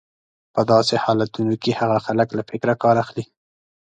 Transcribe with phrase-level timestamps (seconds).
[0.53, 3.23] په داسې حالتونو کې هغه خلک له فکره کار اخلي.